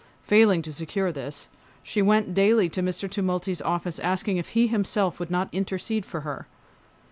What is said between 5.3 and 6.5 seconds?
intercede for her.